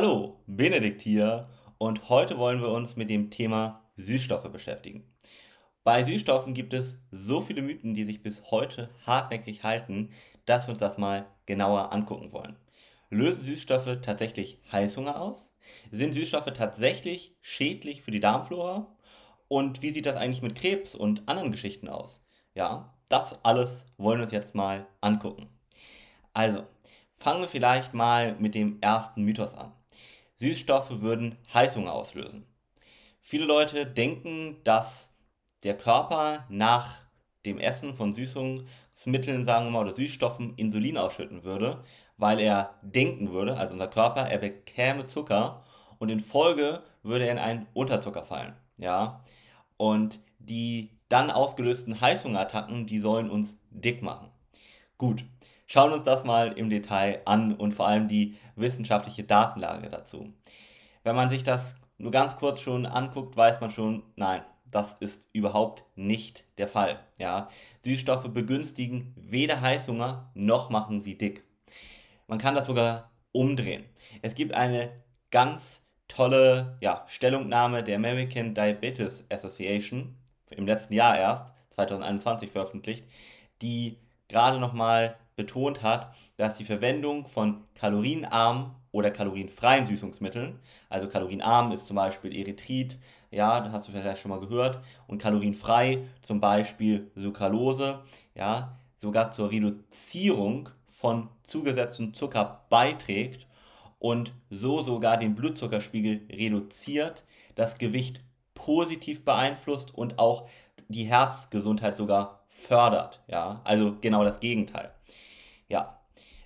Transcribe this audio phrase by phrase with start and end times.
[0.00, 1.46] Hallo, Benedikt hier
[1.76, 5.04] und heute wollen wir uns mit dem Thema Süßstoffe beschäftigen.
[5.84, 10.08] Bei Süßstoffen gibt es so viele Mythen, die sich bis heute hartnäckig halten,
[10.46, 12.56] dass wir uns das mal genauer angucken wollen.
[13.10, 15.52] Lösen Süßstoffe tatsächlich Heißhunger aus?
[15.90, 18.96] Sind Süßstoffe tatsächlich schädlich für die Darmflora?
[19.48, 22.22] Und wie sieht das eigentlich mit Krebs und anderen Geschichten aus?
[22.54, 25.50] Ja, das alles wollen wir uns jetzt mal angucken.
[26.32, 26.64] Also,
[27.18, 29.74] fangen wir vielleicht mal mit dem ersten Mythos an.
[30.40, 32.46] Süßstoffe würden Heißhunger auslösen.
[33.20, 35.14] Viele Leute denken, dass
[35.62, 36.96] der Körper nach
[37.44, 41.84] dem Essen von Süßungsmitteln, sagen wir mal, oder Süßstoffen Insulin ausschütten würde,
[42.16, 45.64] weil er denken würde, also unser Körper, er bekäme Zucker
[45.98, 48.54] und in Folge würde er in einen Unterzucker fallen.
[48.78, 49.22] Ja?
[49.76, 54.30] Und die dann ausgelösten Heißhungerattacken, die sollen uns dick machen.
[54.96, 55.24] Gut,
[55.70, 60.32] schauen uns das mal im Detail an und vor allem die wissenschaftliche Datenlage dazu.
[61.04, 65.28] Wenn man sich das nur ganz kurz schon anguckt, weiß man schon, nein, das ist
[65.32, 66.98] überhaupt nicht der Fall.
[67.18, 67.48] Ja?
[67.84, 71.44] Süßstoffe begünstigen weder Heißhunger noch machen sie dick.
[72.26, 73.84] Man kann das sogar umdrehen.
[74.22, 74.90] Es gibt eine
[75.30, 80.16] ganz tolle ja, Stellungnahme der American Diabetes Association
[80.50, 83.04] im letzten Jahr erst, 2021 veröffentlicht,
[83.62, 91.72] die gerade nochmal betont hat, dass die Verwendung von kalorienarmen oder kalorienfreien Süßungsmitteln, also kalorienarm
[91.72, 92.98] ist zum Beispiel Erythrit,
[93.30, 98.00] ja, das hast du vielleicht schon mal gehört, und kalorienfrei zum Beispiel Sucralose,
[98.34, 103.46] ja, sogar zur Reduzierung von zugesetztem Zucker beiträgt
[103.98, 107.24] und so sogar den Blutzuckerspiegel reduziert,
[107.54, 108.20] das Gewicht
[108.54, 110.48] positiv beeinflusst und auch
[110.88, 114.90] die Herzgesundheit sogar fördert, ja, also genau das Gegenteil.
[115.70, 116.00] Ja,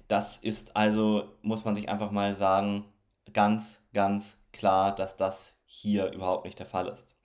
[0.06, 2.84] das ist also, muss man sich einfach mal sagen,
[3.32, 7.16] ganz, ganz klar, dass das hier überhaupt nicht der Fall ist.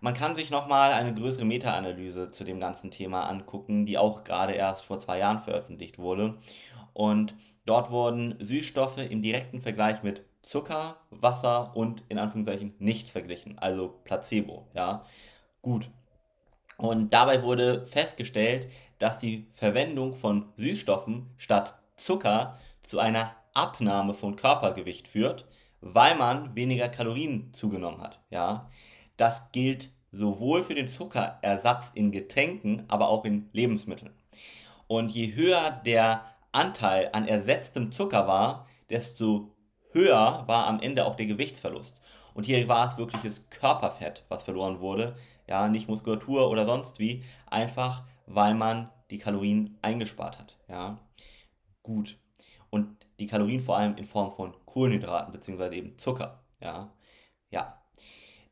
[0.00, 4.54] Man kann sich nochmal eine größere Meta-Analyse zu dem ganzen Thema angucken, die auch gerade
[4.54, 6.38] erst vor zwei Jahren veröffentlicht wurde.
[6.92, 7.34] Und
[7.66, 14.00] dort wurden Süßstoffe im direkten Vergleich mit Zucker, Wasser und in Anführungszeichen nicht verglichen, also
[14.04, 14.68] Placebo.
[14.72, 15.04] Ja,
[15.62, 15.90] gut.
[16.78, 24.36] Und dabei wurde festgestellt, dass die Verwendung von Süßstoffen statt Zucker zu einer Abnahme von
[24.36, 25.46] Körpergewicht führt,
[25.80, 28.20] weil man weniger Kalorien zugenommen hat.
[28.30, 28.70] Ja,
[29.16, 34.12] das gilt sowohl für den Zuckerersatz in Getränken, aber auch in Lebensmitteln.
[34.86, 39.54] Und je höher der Anteil an ersetztem Zucker war, desto
[39.92, 42.00] höher war am Ende auch der Gewichtsverlust.
[42.34, 45.16] Und hier war es wirkliches Körperfett, was verloren wurde,
[45.46, 50.98] ja, nicht Muskulatur oder sonst wie, einfach weil man die Kalorien eingespart hat, ja
[51.88, 52.18] gut.
[52.70, 55.76] Und die Kalorien vor allem in Form von Kohlenhydraten bzw.
[55.76, 56.44] eben Zucker.
[56.60, 56.92] Ja.
[57.50, 57.82] ja.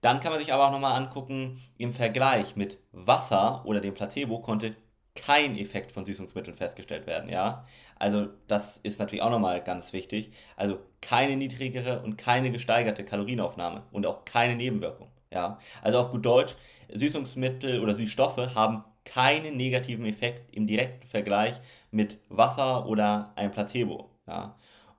[0.00, 4.40] Dann kann man sich aber auch nochmal angucken, im Vergleich mit Wasser oder dem Placebo
[4.40, 4.74] konnte
[5.14, 7.66] kein Effekt von Süßungsmitteln festgestellt werden, ja.
[7.98, 10.32] Also das ist natürlich auch nochmal ganz wichtig.
[10.56, 15.58] Also keine niedrigere und keine gesteigerte Kalorienaufnahme und auch keine Nebenwirkung, ja.
[15.82, 16.54] Also auf gut Deutsch,
[16.92, 21.58] Süßungsmittel oder Süßstoffe haben keinen negativen Effekt im direkten Vergleich
[21.90, 24.10] mit Wasser oder einem Placebo.
[24.26, 24.56] Ja.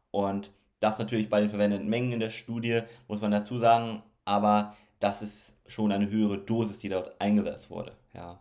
[0.09, 4.75] Und das natürlich bei den verwendeten Mengen in der Studie, muss man dazu sagen, aber
[4.99, 7.91] das ist schon eine höhere Dosis, die dort eingesetzt wurde.
[8.13, 8.39] Ja,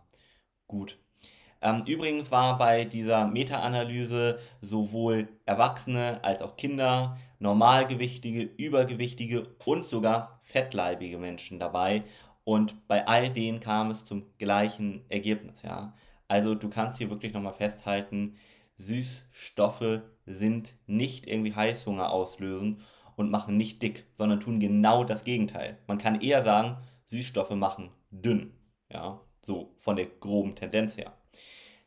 [0.67, 0.97] gut.
[1.61, 10.39] Ähm, übrigens war bei dieser Meta-Analyse sowohl Erwachsene als auch Kinder, normalgewichtige, übergewichtige und sogar
[10.43, 12.03] fettleibige Menschen dabei
[12.47, 15.93] und bei all denen kam es zum gleichen Ergebnis, ja.
[16.29, 18.37] Also du kannst hier wirklich nochmal festhalten,
[18.77, 22.83] Süßstoffe sind nicht irgendwie Heißhunger auslösen
[23.17, 25.77] und machen nicht dick, sondern tun genau das Gegenteil.
[25.87, 28.53] Man kann eher sagen, Süßstoffe machen dünn,
[28.89, 31.11] ja, so von der groben Tendenz her.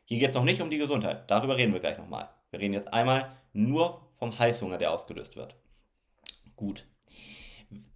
[0.05, 2.29] Hier geht es noch nicht um die Gesundheit, darüber reden wir gleich nochmal.
[2.51, 5.55] Wir reden jetzt einmal nur vom Heißhunger, der ausgelöst wird.
[6.55, 6.85] Gut.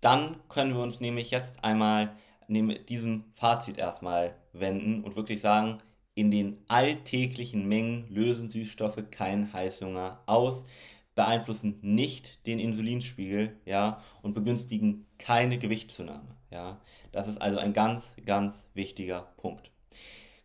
[0.02, 2.16] Dann können wir uns nämlich jetzt einmal
[2.48, 5.80] neben diesem Fazit erstmal wenden und wirklich sagen,
[6.14, 10.66] in den alltäglichen Mengen lösen Süßstoffe keinen Heißhunger aus,
[11.14, 16.80] beeinflussen nicht den Insulinspiegel, ja, und begünstigen keine Gewichtszunahme, ja.
[17.12, 19.72] Das ist also ein ganz, ganz wichtiger Punkt.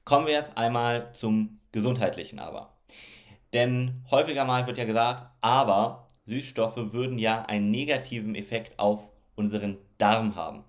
[0.04, 2.76] Kommen wir jetzt einmal zum gesundheitlichen Aber.
[3.52, 9.78] Denn häufiger mal wird ja gesagt, aber Süßstoffe würden ja einen negativen Effekt auf unseren
[9.98, 10.64] Darm haben.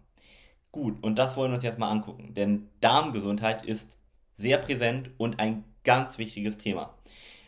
[0.71, 3.97] Gut, und das wollen wir uns jetzt mal angucken, denn Darmgesundheit ist
[4.37, 6.95] sehr präsent und ein ganz wichtiges Thema.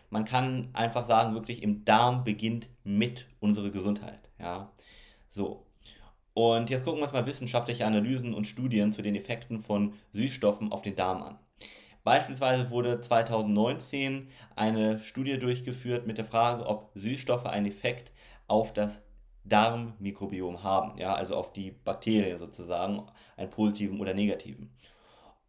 [0.10, 4.20] Man kann einfach sagen, wirklich im Darm beginnt mit unserer Gesundheit.
[4.40, 4.72] Ja.
[5.32, 5.66] So.
[6.34, 10.72] Und jetzt gucken wir uns mal wissenschaftliche Analysen und Studien zu den Effekten von Süßstoffen
[10.72, 11.40] auf den Darm an.
[12.04, 18.12] Beispielsweise wurde 2019 eine Studie durchgeführt mit der Frage, ob Süßstoffe einen Effekt
[18.48, 19.02] auf das
[19.46, 23.06] Darmmikrobiom haben, ja, also auf die Bakterien sozusagen,
[23.36, 24.72] einen positiven oder negativen.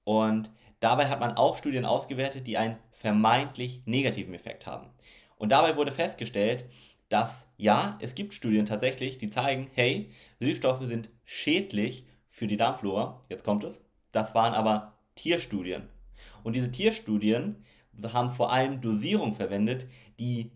[0.04, 0.50] Und
[0.80, 4.90] dabei hat man auch Studien ausgewertet, die einen vermeintlich negativen Effekt haben.
[5.36, 6.64] Und dabei wurde festgestellt,
[7.08, 13.24] dass ja, es gibt Studien tatsächlich, die zeigen, hey, Süßstoffe sind schädlich für die Darmflora.
[13.28, 13.78] Jetzt kommt es.
[14.10, 15.88] Das waren aber Tierstudien.
[16.42, 17.64] Und diese Tierstudien
[18.12, 19.86] haben vor allem Dosierungen verwendet,
[20.18, 20.50] die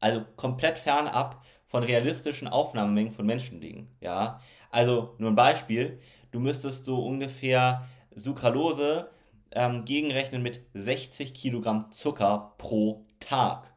[0.00, 3.90] also komplett fernab von realistischen Aufnahmemengen von Menschen liegen.
[4.00, 4.40] Ja?
[4.70, 9.10] Also nur ein Beispiel, du müsstest so ungefähr Sucralose
[9.52, 13.72] ähm, gegenrechnen mit 60 Kilogramm Zucker pro Tag.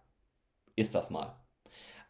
[0.75, 1.36] Ist das mal.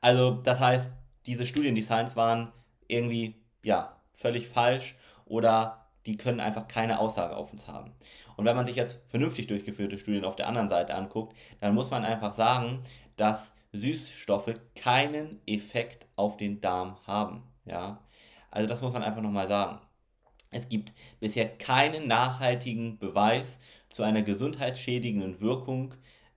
[0.01, 0.93] Also das heißt,
[1.25, 2.51] diese Studiendesigns waren
[2.87, 7.93] irgendwie ja völlig falsch oder die können einfach keine Aussage auf uns haben.
[8.35, 11.91] Und wenn man sich jetzt vernünftig durchgeführte Studien auf der anderen Seite anguckt, dann muss
[11.91, 12.81] man einfach sagen,
[13.17, 17.43] dass Süßstoffe keinen Effekt auf den Darm haben.
[17.65, 18.03] Ja?
[18.51, 19.79] Also das muss man einfach nochmal sagen.
[20.51, 25.93] Es gibt bisher keinen nachhaltigen Beweis zu einer gesundheitsschädigenden Wirkung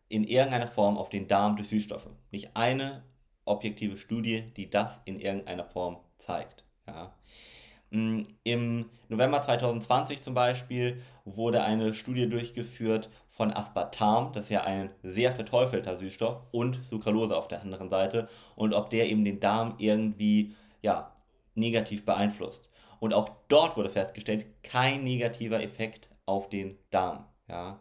[0.09, 2.09] in irgendeiner Form auf den Darm durch Süßstoffe.
[2.31, 3.03] Nicht eine
[3.45, 6.65] objektive Studie, die das in irgendeiner Form zeigt.
[6.87, 7.15] Ja.
[7.91, 14.65] Mm, Im November 2020 zum Beispiel wurde eine Studie durchgeführt von Aspartam, das ist ja
[14.65, 19.41] ein sehr verteufelter Süßstoff, und Sucralose auf der anderen Seite und ob der eben den
[19.41, 21.13] Darm irgendwie ja,
[21.55, 22.69] negativ beeinflusst.
[23.01, 27.25] Und auch dort wurde festgestellt, kein negativer Effekt auf den Darm.
[27.49, 27.81] Ja.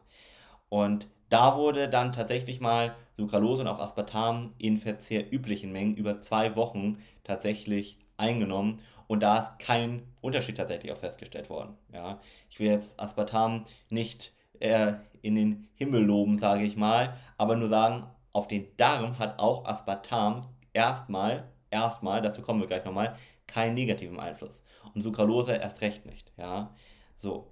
[0.70, 6.56] Und da wurde dann tatsächlich mal Sucralose und auch Aspartam in verzehrüblichen Mengen über zwei
[6.56, 11.76] Wochen tatsächlich eingenommen und da ist kein Unterschied tatsächlich auch festgestellt worden.
[11.94, 12.22] Ja.
[12.50, 14.32] Ich will jetzt Aspartam nicht
[14.62, 19.40] äh, in den Himmel loben, sage ich mal, aber nur sagen, auf den Darm hat
[19.40, 23.16] auch Aspartam erstmal, erstmal, dazu kommen wir gleich nochmal,
[23.48, 24.64] keinen negativen Einfluss.
[24.94, 26.32] Und Sucralose erst recht nicht.
[26.38, 26.74] Ja.
[27.18, 27.52] So.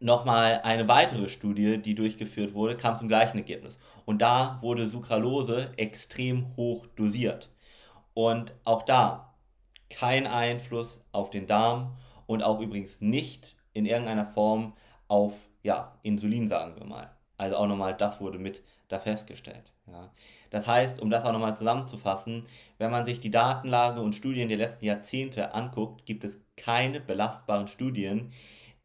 [0.00, 3.78] Nochmal eine weitere Studie, die durchgeführt wurde, kam zum gleichen Ergebnis.
[4.04, 7.50] Und da wurde Sucralose extrem hoch dosiert.
[8.14, 9.34] Und auch da
[9.90, 11.96] kein Einfluss auf den Darm
[12.26, 14.72] und auch übrigens nicht in irgendeiner Form
[15.06, 17.10] auf ja, Insulin, sagen wir mal.
[17.36, 19.72] Also auch nochmal, das wurde mit da festgestellt.
[19.86, 20.12] Ja.
[20.50, 22.44] Das heißt, um das auch nochmal zusammenzufassen,
[22.78, 27.66] wenn man sich die Datenlage und Studien der letzten Jahrzehnte anguckt, gibt es keine belastbaren
[27.68, 28.32] Studien,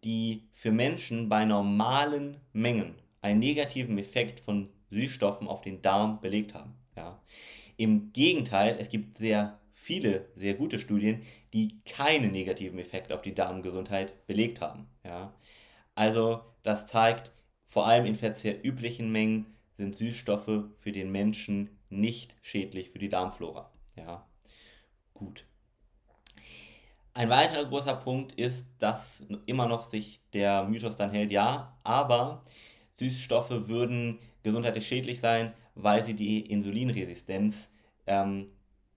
[0.03, 6.53] die für Menschen bei normalen Mengen einen negativen Effekt von Süßstoffen auf den Darm belegt
[6.53, 6.75] haben.
[6.95, 7.19] Ja.
[7.75, 11.21] Im Gegenteil, es gibt sehr viele sehr gute Studien,
[11.53, 14.87] die keinen negativen Effekt auf die Darmgesundheit belegt haben.
[15.03, 15.33] Ja.
[15.97, 17.31] Also das zeigt,
[17.65, 19.47] vor allem in verzehrüblichen Mengen
[19.77, 23.71] sind Süßstoffe für den Menschen nicht schädlich für die Darmflora.
[23.95, 24.27] Ja.
[25.15, 25.45] Gut.
[27.15, 32.43] Ein weiterer großer Punkt ist, dass immer noch sich der Mythos dann hält, ja, aber
[32.99, 37.69] Süßstoffe würden gesundheitlich schädlich sein, weil sie die Insulinresistenz
[38.05, 38.45] ähm,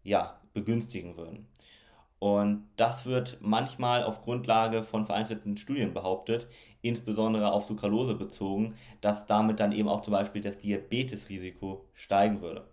[0.02, 1.48] ja, begünstigen würden.
[2.20, 6.46] Und das wird manchmal auf Grundlage von vereinzelten Studien behauptet,
[6.82, 12.68] insbesondere auf Sucralose bezogen, dass damit dann eben auch zum Beispiel das Diabetesrisiko steigen würde.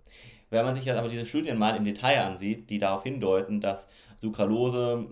[0.50, 3.88] Wenn man sich jetzt aber diese Studien mal im Detail ansieht, die darauf hindeuten, dass
[4.22, 5.08] Sucralose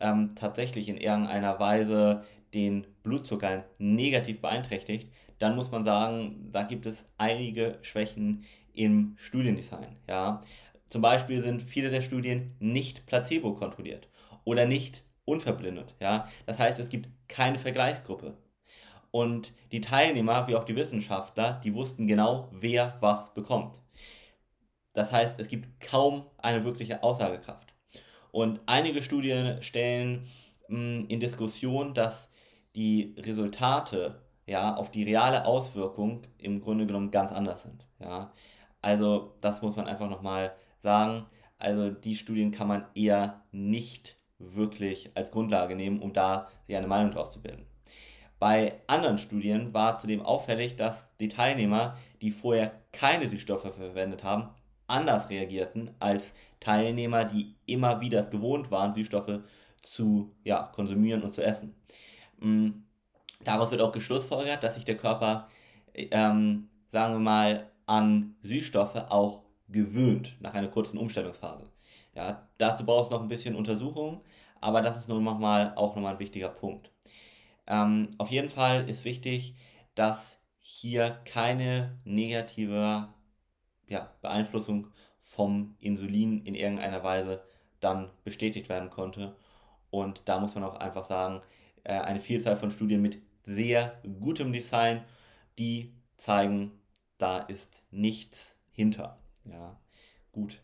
[0.00, 6.84] ähm, tatsächlich in irgendeiner Weise den Blutzucker negativ beeinträchtigt, dann muss man sagen, da gibt
[6.84, 9.96] es einige Schwächen im Studiendesign.
[10.08, 10.40] Ja.
[10.90, 14.08] Zum Beispiel sind viele der Studien nicht placebo kontrolliert
[14.44, 15.94] oder nicht unverblindet.
[16.00, 16.28] Ja.
[16.46, 18.36] Das heißt, es gibt keine Vergleichsgruppe.
[19.10, 23.80] Und die Teilnehmer, wie auch die Wissenschaftler, die wussten genau, wer was bekommt.
[24.92, 27.72] Das heißt, es gibt kaum eine wirkliche Aussagekraft.
[28.32, 30.26] Und einige Studien stellen
[30.68, 32.30] mh, mm, in Diskussion, dass
[32.74, 37.86] die Resultate ja, auf die reale Auswirkung im Grunde genommen ganz anders sind.
[38.00, 38.32] Ja.
[38.80, 41.26] Also das muss man einfach nochmal sagen.
[41.58, 47.12] Also die Studien kann man eher nicht wirklich als Grundlage nehmen, um da eine Meinung
[47.12, 47.66] daraus zu bilden.
[48.38, 54.50] Bei anderen Studien war zudem auffällig, dass die Teilnehmer, die vorher keine Süßstoffe verwendet haben,
[54.86, 59.40] anders reagierten als Teilnehmer, die immer wieder es gewohnt waren, Süßstoffe
[59.82, 61.74] zu ja, konsumieren und zu essen.
[62.38, 62.70] Mm,
[63.44, 65.48] daraus wird auch geschlussfolgert, dass sich der Körper,
[65.94, 71.70] ähm, sagen wir mal, an Süßstoffe auch gewöhnt nach einer kurzen Umstellungsphase.
[72.14, 74.22] Ja, dazu brauchst du noch ein bisschen Untersuchung,
[74.60, 76.90] aber das ist nun nochmal auch nochmal ein wichtiger Punkt.
[77.66, 79.54] Ähm, auf jeden Fall ist wichtig,
[79.94, 83.08] dass hier keine negative
[83.86, 84.88] ja, Beeinflussung
[85.20, 87.42] vom Insulin in irgendeiner Weise
[87.80, 89.36] dann bestätigt werden konnte.
[89.90, 91.42] Und da muss man auch einfach sagen,
[91.84, 95.04] äh, eine Vielzahl von Studien mit sehr gutem Design,
[95.58, 96.72] die zeigen,
[97.18, 99.18] da ist nichts hinter.
[99.44, 99.76] Ja,
[100.32, 100.60] gut.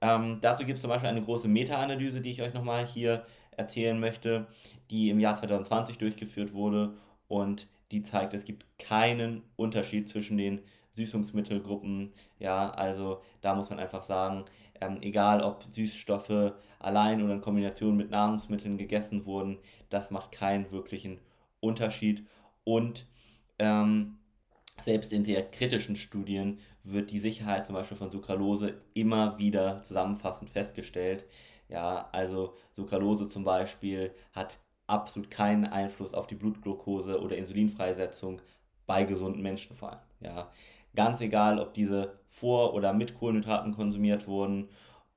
[0.00, 3.26] Ähm, dazu gibt es zum Beispiel eine große Meta-Analyse, die ich euch nochmal hier
[3.56, 4.46] erzählen möchte,
[4.90, 10.60] die im Jahr 2020 durchgeführt wurde und die zeigt, es gibt keinen Unterschied zwischen den
[10.94, 12.12] Süßungsmittelgruppen.
[12.38, 14.44] Ja, also da muss man einfach sagen,
[14.80, 19.58] ähm, egal ob Süßstoffe allein oder in Kombination mit Nahrungsmitteln gegessen wurden,
[19.90, 21.18] das macht keinen wirklichen
[21.60, 22.26] Unterschied.
[22.64, 23.06] Und
[23.58, 24.18] ähm,
[24.84, 30.50] selbst in sehr kritischen Studien wird die Sicherheit zum Beispiel von Sucralose immer wieder zusammenfassend
[30.50, 31.24] festgestellt.
[31.68, 38.40] Ja, also Sucralose zum Beispiel hat absolut keinen Einfluss auf die Blutglucose oder Insulinfreisetzung
[38.86, 40.00] bei gesunden Menschen vor allem.
[40.20, 40.50] Ja,
[40.94, 44.68] ganz egal, ob diese vor oder mit Kohlenhydraten konsumiert wurden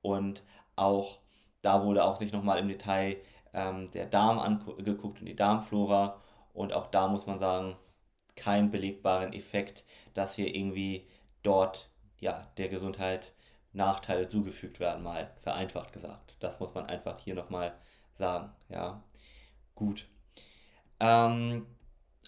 [0.02, 0.42] und
[0.76, 1.18] auch
[1.62, 3.16] da wurde auch sich nochmal im Detail
[3.54, 6.20] ähm, der Darm angeguckt und die Darmflora
[6.52, 7.76] und auch da muss man sagen,
[8.36, 9.84] keinen belegbaren Effekt,
[10.14, 11.06] dass hier irgendwie
[11.42, 13.32] dort ja, der Gesundheit
[13.72, 16.36] Nachteile zugefügt werden, mal vereinfacht gesagt.
[16.40, 17.74] Das muss man einfach hier nochmal
[18.18, 18.50] sagen.
[18.68, 19.02] Ja,
[19.74, 20.06] gut.
[21.00, 21.66] Ähm,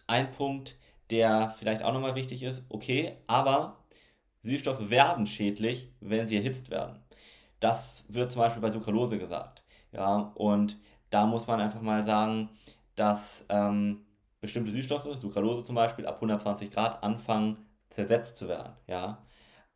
[0.06, 0.76] ein Punkt,
[1.11, 3.84] der vielleicht auch nochmal wichtig ist, okay, aber
[4.42, 7.02] Süßstoffe werden schädlich, wenn sie erhitzt werden.
[7.61, 9.62] Das wird zum Beispiel bei Sucralose gesagt.
[9.92, 10.78] Ja, und
[11.11, 12.50] da muss man einfach mal sagen,
[12.96, 14.03] dass ähm,
[14.44, 17.56] bestimmte Süßstoffe, Sucralose zum Beispiel, ab 120 Grad anfangen
[17.88, 18.74] zersetzt zu werden.
[18.86, 19.22] Ja?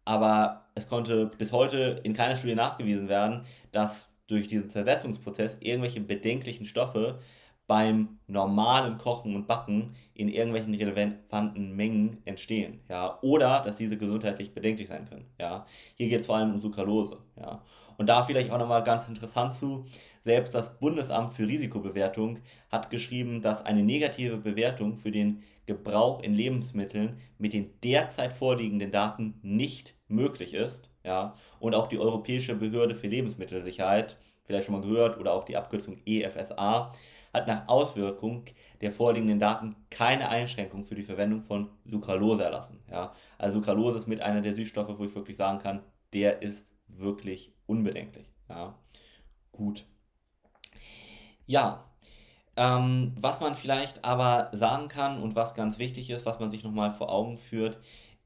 [0.04, 6.02] Aber es konnte bis heute in keiner Studie nachgewiesen werden, dass durch diesen Zersetzungsprozess irgendwelche
[6.02, 7.18] bedenklichen Stoffe
[7.66, 14.54] beim normalen Kochen und Backen in irgendwelchen relevanten Mengen entstehen, ja, oder dass diese gesundheitlich
[14.54, 15.66] bedenklich sein können, ja.
[15.94, 17.62] Hier geht es vor allem um Sucralose, ja.
[17.96, 19.87] Und da vielleicht auch nochmal ganz interessant zu,
[20.28, 26.35] selbst das Bundesamt für Risikobewertung hat geschrieben, dass eine negative Bewertung für den Gebrauch in
[26.35, 30.90] Lebensmitteln mit den derzeit vorliegenden Daten nicht möglich ist.
[31.02, 31.35] Ja?
[31.61, 35.97] Und auch die Europäische Behörde für Lebensmittelsicherheit, vielleicht schon mal gehört, oder auch die Abkürzung
[36.04, 36.92] EFSA,
[37.32, 38.44] hat nach Auswirkung
[38.82, 42.80] der vorliegenden Daten keine Einschränkung für die Verwendung von Sucralose erlassen.
[42.90, 43.14] Ja?
[43.38, 45.80] Also Sucralose ist mit einer der Süßstoffe, wo ich wirklich sagen kann,
[46.12, 48.30] der ist wirklich unbedenklich.
[48.50, 48.78] Ja?
[49.52, 49.87] Gut.
[51.49, 51.87] Ja,
[52.57, 56.62] ähm, was man vielleicht aber sagen kann und was ganz wichtig ist, was man sich
[56.62, 57.78] nochmal vor Augen führt,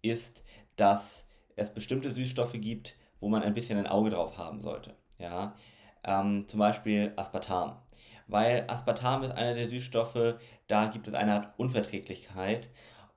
[0.03, 0.43] ist,
[0.75, 1.25] dass
[1.55, 4.97] es bestimmte Süßstoffe gibt, wo man ein bisschen ein Auge drauf haben sollte.
[5.19, 5.55] Ja?
[6.03, 7.81] Ähm, zum Beispiel Aspartam.
[8.27, 10.35] Weil Aspartam ist einer der Süßstoffe,
[10.67, 12.71] da gibt es eine Art Unverträglichkeit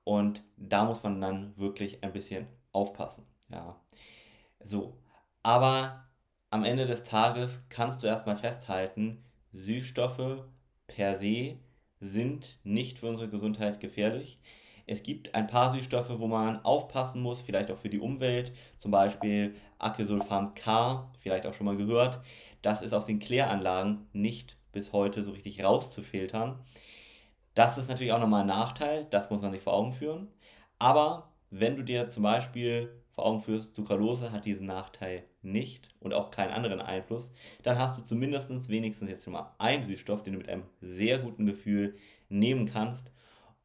[0.04, 3.26] und da muss man dann wirklich ein bisschen aufpassen.
[3.48, 3.74] Ja.
[4.62, 5.02] So,
[5.42, 6.04] aber
[6.50, 9.25] am Ende des Tages kannst du erstmal festhalten,
[9.56, 10.44] Süßstoffe
[10.86, 11.56] per se
[12.00, 14.38] sind nicht für unsere Gesundheit gefährlich.
[14.86, 18.90] Es gibt ein paar Süßstoffe, wo man aufpassen muss, vielleicht auch für die Umwelt, zum
[18.90, 22.20] Beispiel Acesulfam K, vielleicht auch schon mal gehört.
[22.62, 26.60] Das ist aus den Kläranlagen nicht bis heute so richtig rauszufiltern.
[27.54, 30.28] Das ist natürlich auch nochmal ein Nachteil, das muss man sich vor Augen führen.
[30.78, 36.12] Aber wenn du dir zum Beispiel vor Augen führst, Sucralose hat diesen Nachteil nicht und
[36.12, 37.32] auch keinen anderen Einfluss,
[37.62, 41.18] dann hast du zumindest wenigstens jetzt schon mal einen Süßstoff, den du mit einem sehr
[41.18, 41.96] guten Gefühl
[42.28, 43.10] nehmen kannst.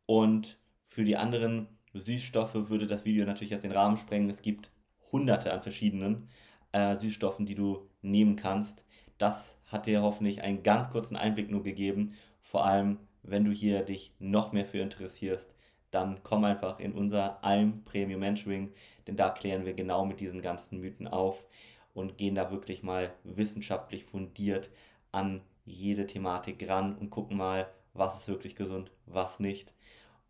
[0.06, 4.30] Und für die anderen Süßstoffe würde das Video natürlich jetzt den Rahmen sprengen.
[4.30, 4.72] Es gibt
[5.12, 6.30] hunderte an verschiedenen
[6.72, 8.86] äh, Süßstoffen, die du nehmen kannst.
[9.18, 12.14] Das hat dir hoffentlich einen ganz kurzen Einblick nur gegeben.
[12.40, 15.54] Vor allem, wenn du hier dich noch mehr für interessierst,
[15.92, 18.74] dann komm einfach in unser Alm Premium Mentoring,
[19.08, 21.46] denn da klären wir genau mit diesen ganzen Mythen auf
[21.94, 24.70] und gehen da wirklich mal wissenschaftlich fundiert
[25.12, 29.74] an jede Thematik ran und gucken mal, was ist wirklich gesund, was nicht.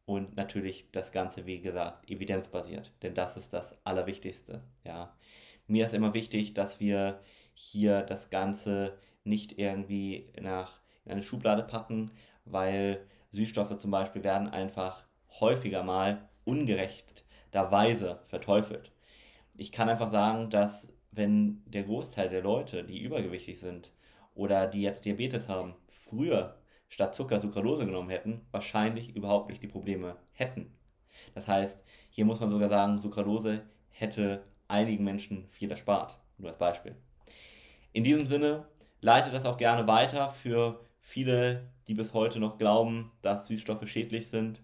[0.06, 4.64] Und natürlich das Ganze, wie gesagt, evidenzbasiert, denn das ist das Allerwichtigste.
[4.84, 5.16] Ja.
[5.68, 7.22] Mir ist immer wichtig, dass wir
[7.54, 12.12] hier das Ganze nicht irgendwie nach in eine Schublade packen,
[12.46, 15.04] weil Süßstoffe zum Beispiel werden einfach
[15.40, 18.92] häufiger mal ungerechterweise verteufelt.
[19.56, 23.92] Ich kann einfach sagen, dass wenn der Großteil der Leute, die übergewichtig sind
[24.34, 26.58] oder die jetzt Diabetes haben, früher
[26.90, 30.74] statt Zucker Sucralose genommen hätten, wahrscheinlich überhaupt nicht die Probleme hätten.
[31.36, 36.18] Das heißt, hier muss man sogar sagen, Sucralose hätte einigen Menschen viel erspart.
[36.38, 36.96] Nur als Beispiel.
[37.94, 38.66] In diesem Sinne,
[39.02, 44.28] leite das auch gerne weiter für viele, die bis heute noch glauben, dass Süßstoffe schädlich
[44.30, 44.62] sind.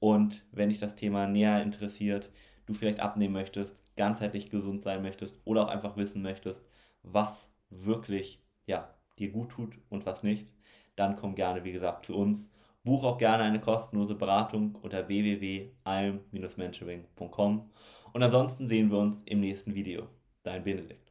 [0.00, 2.30] Und wenn dich das Thema näher interessiert,
[2.66, 6.62] du vielleicht abnehmen möchtest, ganzheitlich gesund sein möchtest oder auch einfach wissen möchtest,
[7.02, 10.54] was wirklich ja, dir gut tut und was nicht,
[10.96, 12.50] dann komm gerne, wie gesagt, zu uns.
[12.84, 17.70] Buch auch gerne eine kostenlose Beratung unter www.alm-mentoring.com.
[18.12, 20.08] Und ansonsten sehen wir uns im nächsten Video.
[20.42, 21.07] Dein Benedikt.